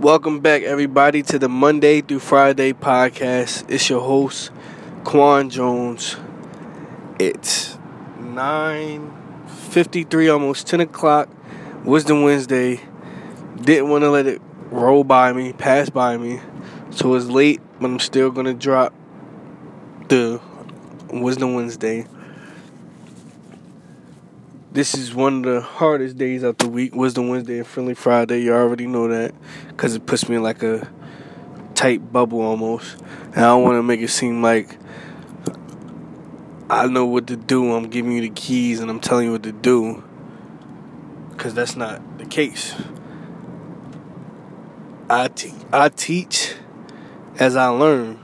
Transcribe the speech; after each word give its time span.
Welcome 0.00 0.40
back, 0.40 0.62
everybody, 0.62 1.22
to 1.22 1.38
the 1.38 1.48
Monday 1.48 2.02
through 2.02 2.18
Friday 2.18 2.74
podcast. 2.74 3.64
It's 3.70 3.88
your 3.88 4.02
host, 4.02 4.50
Quan 5.04 5.48
Jones. 5.48 6.18
It's 7.18 7.78
9.53, 8.18 10.30
almost 10.30 10.66
10 10.66 10.82
o'clock, 10.82 11.30
Wisdom 11.82 12.22
Wednesday. 12.22 12.82
Didn't 13.58 13.88
want 13.88 14.02
to 14.02 14.10
let 14.10 14.26
it 14.26 14.42
roll 14.70 15.02
by 15.02 15.32
me, 15.32 15.54
pass 15.54 15.88
by 15.88 16.18
me. 16.18 16.40
So 16.90 17.14
it's 17.14 17.24
late, 17.24 17.62
but 17.80 17.86
I'm 17.86 17.98
still 17.98 18.30
going 18.30 18.44
to 18.44 18.52
drop 18.52 18.92
the 20.08 20.42
Wisdom 21.08 21.54
Wednesday. 21.54 22.04
This 24.76 24.94
is 24.94 25.14
one 25.14 25.36
of 25.36 25.42
the 25.44 25.62
hardest 25.62 26.18
days 26.18 26.42
of 26.42 26.58
the 26.58 26.68
week, 26.68 26.94
Wisdom 26.94 27.28
Wednesday 27.28 27.56
and 27.56 27.66
Friendly 27.66 27.94
Friday. 27.94 28.42
You 28.42 28.52
already 28.52 28.86
know 28.86 29.08
that 29.08 29.34
because 29.68 29.94
it 29.94 30.04
puts 30.04 30.28
me 30.28 30.36
in 30.36 30.42
like 30.42 30.62
a 30.62 30.86
tight 31.74 32.12
bubble 32.12 32.42
almost. 32.42 33.00
And 33.28 33.36
I 33.36 33.48
don't 33.48 33.62
want 33.62 33.78
to 33.78 33.82
make 33.82 34.00
it 34.02 34.10
seem 34.10 34.42
like 34.42 34.76
I 36.68 36.88
know 36.88 37.06
what 37.06 37.26
to 37.28 37.38
do. 37.38 37.72
I'm 37.72 37.88
giving 37.88 38.12
you 38.12 38.20
the 38.20 38.28
keys 38.28 38.80
and 38.80 38.90
I'm 38.90 39.00
telling 39.00 39.24
you 39.24 39.32
what 39.32 39.44
to 39.44 39.52
do 39.52 40.04
because 41.30 41.54
that's 41.54 41.74
not 41.74 42.18
the 42.18 42.26
case. 42.26 42.74
I, 45.08 45.28
te- 45.28 45.54
I 45.72 45.88
teach 45.88 46.54
as 47.38 47.56
I 47.56 47.68
learn. 47.68 48.20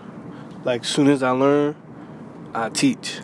Like, 0.64 0.84
soon 0.84 1.08
as 1.08 1.22
I 1.22 1.30
learn, 1.30 1.76
I 2.52 2.68
teach. 2.68 3.20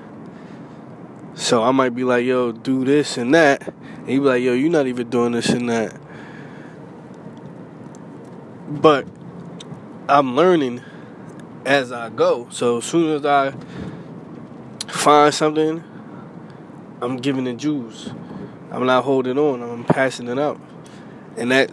So 1.38 1.62
I 1.62 1.70
might 1.70 1.94
be 1.94 2.02
like, 2.02 2.26
yo, 2.26 2.50
do 2.50 2.84
this 2.84 3.16
and 3.16 3.32
that. 3.32 3.68
And 3.68 4.08
he 4.08 4.18
be 4.18 4.24
like, 4.24 4.42
yo, 4.42 4.54
you're 4.54 4.68
not 4.68 4.88
even 4.88 5.08
doing 5.08 5.30
this 5.30 5.48
and 5.50 5.70
that. 5.70 5.96
But 8.68 9.06
I'm 10.08 10.34
learning 10.34 10.82
as 11.64 11.92
I 11.92 12.10
go. 12.10 12.48
So 12.50 12.78
as 12.78 12.84
soon 12.86 13.14
as 13.14 13.24
I 13.24 13.54
find 14.88 15.32
something, 15.32 15.84
I'm 17.00 17.18
giving 17.18 17.44
the 17.44 17.54
juice. 17.54 18.10
I'm 18.72 18.84
not 18.84 19.04
holding 19.04 19.38
on, 19.38 19.62
I'm 19.62 19.84
passing 19.84 20.26
it 20.26 20.40
out. 20.40 20.60
And 21.36 21.52
that 21.52 21.70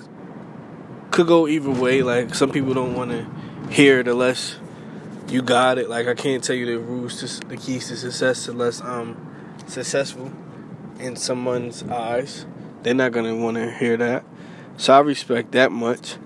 could 1.10 1.26
go 1.26 1.48
either 1.48 1.72
way. 1.72 2.04
Like 2.04 2.36
some 2.36 2.52
people 2.52 2.76
don't 2.76 2.94
want 2.94 3.10
to 3.10 3.74
hear 3.74 4.00
it 4.00 4.08
unless 4.08 4.58
you 5.28 5.42
got 5.42 5.80
it. 5.80 5.90
Like 5.90 6.06
I 6.06 6.14
can't 6.14 6.44
tell 6.44 6.56
you 6.56 6.68
the 6.68 6.78
rules 6.78 7.20
to 7.22 7.48
the 7.48 7.58
keys 7.58 7.88
to 7.88 7.98
success 7.98 8.48
unless 8.48 8.80
um 8.82 9.32
successful 9.68 10.32
in 11.00 11.16
someone's 11.16 11.84
eyes. 11.84 12.46
They're 12.84 12.94
not 12.94 13.12
gonna 13.12 13.36
want 13.36 13.58
to 13.58 13.72
hear 13.72 13.98
that. 13.98 14.24
So 14.78 14.94
I 14.94 15.00
respect 15.00 15.52
that 15.54 15.72
much. 15.72 16.18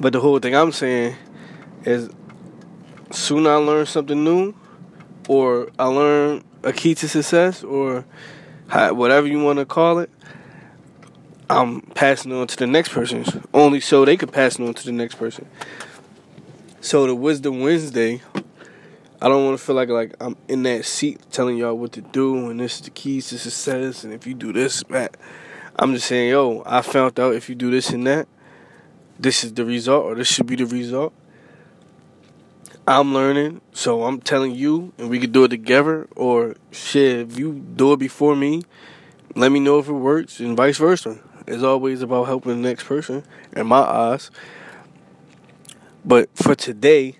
But 0.00 0.12
the 0.12 0.20
whole 0.20 0.38
thing 0.38 0.54
I'm 0.54 0.72
saying 0.72 1.16
is, 1.84 2.10
soon 3.10 3.46
I 3.46 3.54
learn 3.54 3.86
something 3.86 4.22
new, 4.24 4.54
or 5.28 5.70
I 5.78 5.86
learn 5.86 6.44
a 6.62 6.72
key 6.72 6.94
to 6.96 7.08
success, 7.08 7.62
or 7.62 8.04
whatever 8.70 9.26
you 9.26 9.42
want 9.42 9.58
to 9.58 9.64
call 9.64 10.00
it. 10.00 10.10
I'm 11.48 11.80
passing 11.80 12.32
on 12.32 12.48
to 12.48 12.56
the 12.56 12.66
next 12.66 12.88
person, 12.88 13.24
only 13.54 13.80
so 13.80 14.04
they 14.04 14.16
could 14.16 14.32
pass 14.32 14.58
it 14.58 14.66
on 14.66 14.74
to 14.74 14.84
the 14.84 14.92
next 14.92 15.14
person. 15.14 15.46
So 16.80 17.06
the 17.06 17.14
Wisdom 17.14 17.60
Wednesday 17.60 18.20
I 19.20 19.28
don't 19.28 19.44
want 19.46 19.58
to 19.58 19.64
feel 19.64 19.76
like 19.76 19.88
like 19.88 20.14
I'm 20.20 20.36
in 20.48 20.62
that 20.64 20.84
seat 20.84 21.20
telling 21.30 21.56
y'all 21.56 21.74
what 21.74 21.92
to 21.92 22.02
do 22.02 22.50
and 22.50 22.60
this 22.60 22.76
is 22.76 22.82
the 22.82 22.90
keys 22.90 23.28
to 23.28 23.38
success 23.38 24.04
and 24.04 24.12
if 24.12 24.26
you 24.26 24.34
do 24.34 24.52
this, 24.52 24.82
that. 24.90 25.16
I'm 25.78 25.92
just 25.94 26.06
saying, 26.06 26.30
yo, 26.30 26.62
I 26.64 26.80
found 26.80 27.20
out 27.20 27.34
if 27.34 27.48
you 27.48 27.54
do 27.54 27.70
this 27.70 27.90
and 27.90 28.06
that, 28.06 28.28
this 29.18 29.44
is 29.44 29.52
the 29.52 29.64
result 29.64 30.04
or 30.04 30.14
this 30.14 30.28
should 30.28 30.46
be 30.46 30.56
the 30.56 30.66
result. 30.66 31.12
I'm 32.88 33.12
learning, 33.12 33.62
so 33.72 34.04
I'm 34.04 34.20
telling 34.20 34.54
you, 34.54 34.92
and 34.96 35.10
we 35.10 35.18
could 35.18 35.32
do 35.32 35.42
it 35.44 35.48
together. 35.48 36.06
Or 36.14 36.54
shit, 36.70 37.18
if 37.18 37.36
you 37.38 37.52
do 37.52 37.92
it 37.92 37.98
before 37.98 38.36
me, 38.36 38.62
let 39.34 39.50
me 39.50 39.58
know 39.58 39.80
if 39.80 39.88
it 39.88 39.92
works, 39.92 40.38
and 40.38 40.56
vice 40.56 40.78
versa. 40.78 41.18
It's 41.48 41.64
always 41.64 42.00
about 42.02 42.26
helping 42.26 42.62
the 42.62 42.68
next 42.68 42.84
person, 42.84 43.24
in 43.56 43.66
my 43.66 43.78
eyes. 43.78 44.30
But 46.04 46.28
for 46.36 46.54
today, 46.54 47.18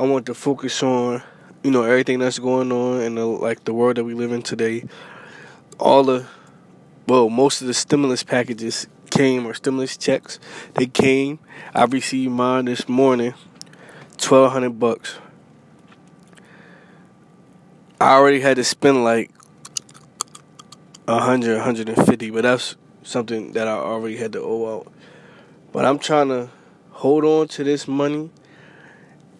I 0.00 0.04
want 0.04 0.24
to 0.26 0.34
focus 0.34 0.82
on, 0.82 1.22
you 1.62 1.70
know, 1.70 1.82
everything 1.82 2.20
that's 2.20 2.38
going 2.38 2.72
on 2.72 3.02
in 3.02 3.16
the 3.16 3.26
like 3.26 3.64
the 3.64 3.74
world 3.74 3.98
that 3.98 4.04
we 4.04 4.14
live 4.14 4.32
in 4.32 4.40
today. 4.40 4.84
All 5.78 6.04
the, 6.04 6.26
well, 7.06 7.28
most 7.28 7.60
of 7.60 7.66
the 7.66 7.74
stimulus 7.74 8.22
packages 8.22 8.86
came 9.10 9.46
or 9.46 9.52
stimulus 9.52 9.98
checks. 9.98 10.40
They 10.72 10.86
came. 10.86 11.38
I 11.74 11.84
received 11.84 12.32
mine 12.32 12.64
this 12.64 12.88
morning, 12.88 13.34
twelve 14.16 14.52
hundred 14.52 14.78
bucks. 14.78 15.18
I 18.00 18.14
already 18.14 18.40
had 18.40 18.56
to 18.56 18.64
spend 18.64 19.04
like 19.04 19.30
a 21.06 21.18
hundred, 21.18 21.60
hundred 21.60 21.90
and 21.90 22.06
fifty, 22.06 22.30
but 22.30 22.44
that's 22.44 22.74
something 23.02 23.52
that 23.52 23.68
I 23.68 23.72
already 23.72 24.16
had 24.16 24.32
to 24.32 24.40
owe 24.40 24.78
out. 24.78 24.90
But 25.72 25.84
I'm 25.84 25.98
trying 25.98 26.28
to 26.28 26.48
hold 26.92 27.26
on 27.26 27.48
to 27.48 27.64
this 27.64 27.86
money 27.86 28.30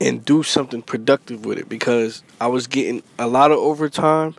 and 0.00 0.25
do 0.25 0.43
something 0.43 0.83
productive 0.83 1.44
with 1.44 1.59
it 1.59 1.69
because 1.69 2.22
I 2.41 2.47
was 2.47 2.66
getting 2.66 3.03
a 3.19 3.27
lot 3.27 3.50
of 3.50 3.59
overtime 3.59 4.34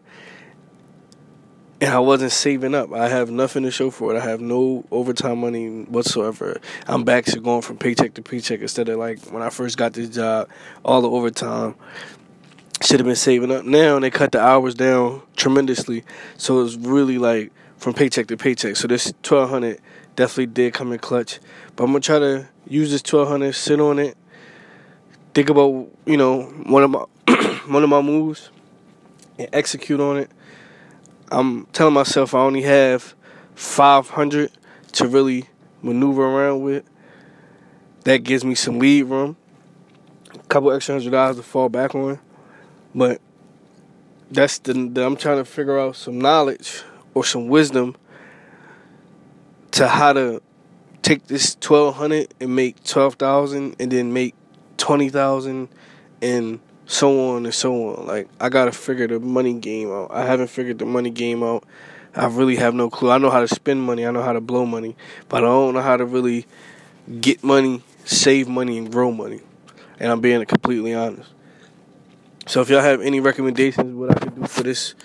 and 1.80 1.94
I 1.94 2.00
wasn't 2.00 2.32
saving 2.32 2.76
up. 2.76 2.94
I 2.94 3.10
have 3.10 3.32
nothing 3.32 3.64
to 3.64 3.72
show 3.72 3.90
for 3.90 4.14
it. 4.14 4.18
I 4.18 4.24
have 4.24 4.42
no 4.42 4.86
overtime 4.92 5.40
money 5.40 5.84
whatsoever. 5.84 6.60
I'm 6.88 7.04
back 7.04 7.26
to 7.26 7.40
going 7.40 7.62
from 7.62 7.78
paycheck 7.78 8.14
to 8.16 8.22
paycheck 8.22 8.62
instead 8.62 8.90
of 8.90 9.00
like 9.00 9.20
when 9.32 9.42
I 9.42 9.50
first 9.50 9.78
got 9.78 9.94
this 9.94 10.10
job, 10.10 10.50
all 10.84 11.02
the 11.02 11.10
overtime. 11.10 11.76
Should 12.84 13.00
have 13.00 13.06
been 13.06 13.16
saving 13.16 13.52
up. 13.52 13.64
Now 13.64 14.00
they 14.00 14.10
cut 14.10 14.32
the 14.32 14.42
hours 14.42 14.74
down 14.74 15.22
tremendously, 15.36 16.04
so 16.38 16.64
it's 16.64 16.76
really 16.76 17.20
like 17.20 17.52
from 17.78 17.94
paycheck 17.94 18.26
to 18.28 18.38
paycheck. 18.38 18.76
So 18.76 18.88
this 18.88 19.14
twelve 19.22 19.52
hundred 19.52 19.80
definitely 20.16 20.48
did 20.48 20.74
come 20.74 20.92
in 20.92 20.98
clutch. 20.98 21.40
But 21.76 21.84
I'm 21.84 21.92
gonna 21.92 22.00
try 22.00 22.18
to 22.18 22.48
use 22.68 22.90
this 22.90 23.04
twelve 23.04 23.28
hundred, 23.28 23.54
sit 23.54 23.80
on 23.80 24.00
it, 24.00 24.18
think 25.34 25.50
about 25.50 25.88
you 26.06 26.18
know 26.18 26.44
one 26.44 26.84
of 26.84 26.90
my 26.90 27.06
one 27.68 27.84
of 27.84 27.90
my 27.90 28.02
moves 28.02 28.50
and 29.38 29.48
execute 29.54 30.00
on 30.00 30.18
it. 30.18 30.32
I'm 31.32 31.66
telling 31.68 31.94
myself 31.94 32.34
I 32.34 32.40
only 32.40 32.64
have 32.64 33.16
500 33.56 34.52
to 34.94 35.08
really 35.08 35.46
maneuver 35.82 36.24
around 36.24 36.62
with. 36.62 36.84
That 38.04 38.24
gives 38.24 38.44
me 38.44 38.56
some 38.56 38.80
lead 38.80 39.04
room, 39.04 39.38
a 40.34 40.40
couple 40.48 40.72
extra 40.72 40.96
hundred 40.96 41.12
dollars 41.12 41.38
to 41.38 41.44
fall 41.44 41.70
back 41.70 41.94
on, 41.94 42.20
but 42.96 43.22
that's 44.32 44.58
the, 44.60 44.74
the 44.74 45.06
I'm 45.06 45.16
trying 45.16 45.38
to 45.38 45.46
figure 45.46 45.78
out 45.78 45.96
some 45.96 46.20
knowledge 46.20 46.84
or 47.14 47.24
some 47.24 47.48
wisdom 47.48 47.96
to 49.72 49.88
how 49.88 50.14
to 50.14 50.42
take 51.02 51.28
this 51.28 51.56
1200 51.56 52.34
and 52.40 52.56
make 52.56 52.84
12,000 52.84 53.76
and 53.80 53.92
then 53.92 54.14
make 54.14 54.34
twenty 54.82 55.10
thousand 55.10 55.70
and 56.22 56.60
so 56.88 57.30
on 57.30 57.46
and 57.46 57.54
so 57.54 57.94
on. 57.96 58.08
Like 58.08 58.28
I 58.40 58.50
gotta 58.50 58.72
figure 58.72 59.08
the 59.08 59.20
money 59.20 59.54
game 59.54 59.92
out. 59.92 60.10
I 60.12 60.26
haven't 60.26 60.48
figured 60.48 60.80
the 60.80 60.86
money 60.86 61.12
game 61.12 61.44
out. 61.44 61.64
I 62.16 62.26
really 62.26 62.58
have 62.58 62.74
no 62.74 62.90
clue. 62.90 63.12
I 63.12 63.20
know 63.20 63.30
how 63.30 63.40
to 63.40 63.48
spend 63.48 63.82
money. 63.82 64.06
I 64.06 64.12
know 64.12 64.24
how 64.24 64.34
to 64.34 64.42
blow 64.42 64.66
money, 64.66 64.98
but 65.30 65.44
I 65.44 65.48
don't 65.48 65.76
know 65.76 65.82
how 65.82 65.96
to 65.96 66.06
really 66.06 66.46
get 67.22 67.44
money, 67.44 67.84
save 68.04 68.50
money, 68.50 68.78
and 68.78 68.92
grow 68.92 69.12
money. 69.12 69.40
And 70.00 70.12
I'm 70.12 70.20
being 70.20 70.44
completely 70.46 70.94
honest. 70.94 71.30
So 72.48 72.60
if 72.62 72.70
y'all 72.70 72.82
have 72.82 73.02
any 73.02 73.20
recommendations 73.20 73.96
what 73.96 74.12
I 74.12 74.20
could 74.20 74.36
do 74.36 74.48
for 74.48 74.64
this 74.64 74.96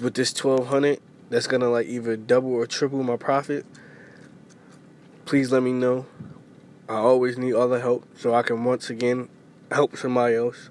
with 0.00 0.14
this 0.14 0.32
twelve 0.32 0.68
hundred, 0.68 1.00
that's 1.28 1.46
gonna 1.46 1.68
like 1.68 1.86
either 1.86 2.16
double 2.16 2.52
or 2.52 2.66
triple 2.66 3.02
my 3.02 3.16
profit. 3.16 3.66
Please 5.26 5.52
let 5.52 5.62
me 5.62 5.72
know. 5.72 6.06
I 6.88 6.94
always 6.94 7.36
need 7.36 7.52
other 7.52 7.80
help 7.80 8.06
so 8.16 8.34
I 8.34 8.40
can 8.42 8.64
once 8.64 8.88
again 8.88 9.28
help 9.70 9.94
somebody 9.98 10.36
else. 10.36 10.70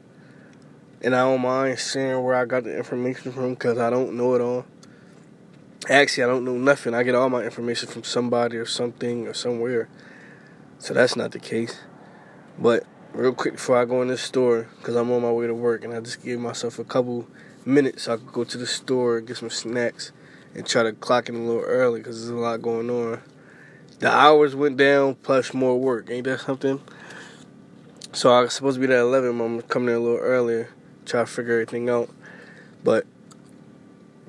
And 0.99 1.15
I 1.15 1.19
don't 1.19 1.41
mind 1.41 1.77
sharing 1.77 2.23
where 2.23 2.33
I 2.33 2.45
got 2.45 2.63
the 2.63 2.75
information 2.75 3.31
from 3.31 3.53
because 3.53 3.77
I 3.77 3.91
don't 3.91 4.17
know 4.17 4.33
it 4.33 4.41
all. 4.41 4.65
Actually, 5.87 6.23
I 6.23 6.27
don't 6.27 6.43
know 6.43 6.57
nothing. 6.57 6.95
I 6.95 7.03
get 7.03 7.13
all 7.13 7.29
my 7.29 7.43
information 7.43 7.87
from 7.87 8.03
somebody 8.03 8.57
or 8.57 8.65
something 8.65 9.27
or 9.27 9.35
somewhere. 9.35 9.89
So 10.79 10.95
that's 10.95 11.15
not 11.15 11.33
the 11.33 11.39
case. 11.39 11.81
But 12.57 12.83
real 13.13 13.33
quick 13.33 13.53
before 13.53 13.77
I 13.77 13.85
go 13.85 14.01
in 14.01 14.07
this 14.07 14.23
store, 14.23 14.67
because 14.77 14.95
I'm 14.95 15.11
on 15.11 15.21
my 15.21 15.31
way 15.31 15.45
to 15.45 15.53
work, 15.53 15.83
and 15.83 15.93
I 15.93 15.99
just 15.99 16.23
gave 16.23 16.39
myself 16.39 16.79
a 16.79 16.83
couple 16.83 17.27
minutes 17.63 18.03
so 18.03 18.13
I 18.13 18.17
could 18.17 18.33
go 18.33 18.43
to 18.43 18.57
the 18.57 18.65
store, 18.65 19.21
get 19.21 19.37
some 19.37 19.51
snacks, 19.51 20.11
and 20.55 20.65
try 20.65 20.81
to 20.81 20.93
clock 20.93 21.29
in 21.29 21.35
a 21.35 21.45
little 21.45 21.61
early 21.61 21.99
because 21.99 22.21
there's 22.21 22.31
a 22.31 22.41
lot 22.41 22.63
going 22.63 22.89
on 22.89 23.21
the 23.99 24.11
hours 24.11 24.55
went 24.55 24.77
down 24.77 25.15
plus 25.15 25.53
more 25.53 25.79
work. 25.79 26.09
Ain't 26.09 26.25
that 26.25 26.41
something? 26.41 26.81
So 28.13 28.31
I 28.31 28.41
was 28.41 28.53
supposed 28.53 28.75
to 28.75 28.81
be 28.81 28.87
there 28.87 28.99
at 28.99 29.03
11. 29.03 29.41
I'm 29.41 29.61
coming 29.63 29.89
in 29.89 29.95
a 29.95 29.99
little 29.99 30.17
earlier, 30.17 30.69
try 31.05 31.21
to 31.21 31.25
figure 31.25 31.53
everything 31.53 31.89
out. 31.89 32.09
But 32.83 33.05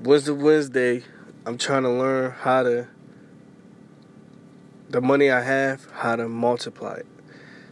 Wednesday, 0.03 0.33
Wednesday, 0.33 1.05
I'm 1.47 1.59
trying 1.59 1.83
to 1.83 1.91
learn 1.91 2.33
how 2.33 2.63
to 2.63 2.89
the 4.91 5.01
money 5.01 5.31
I 5.31 5.43
have, 5.43 5.87
how 5.93 6.17
to 6.17 6.29
multiply 6.29 6.95
it. 6.95 7.07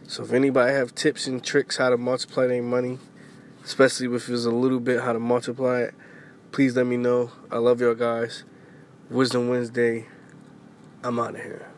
So 0.07 0.23
if 0.23 0.31
anybody 0.31 0.73
have 0.73 0.95
tips 0.95 1.27
and 1.27 1.43
tricks 1.43 1.77
how 1.77 1.89
to 1.89 1.97
multiply 1.97 2.47
their 2.47 2.61
money, 2.61 2.99
especially 3.65 4.07
if 4.15 4.29
it's 4.29 4.45
a 4.45 4.51
little 4.51 4.79
bit 4.79 5.01
how 5.01 5.13
to 5.13 5.19
multiply 5.19 5.81
it, 5.81 5.95
please 6.51 6.75
let 6.75 6.85
me 6.85 6.97
know. 6.97 7.31
I 7.51 7.57
love 7.57 7.81
y'all 7.81 7.95
guys. 7.95 8.43
Wisdom 9.09 9.49
Wednesday. 9.49 10.05
I'm 11.03 11.19
out 11.19 11.35
of 11.35 11.41
here. 11.41 11.71